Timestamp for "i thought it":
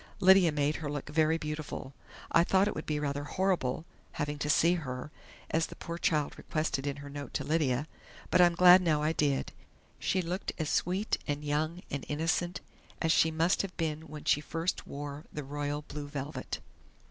2.31-2.73